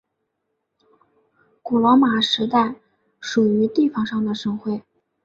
[1.61, 2.73] 古罗马时代
[3.19, 4.81] 属于地方上的省会。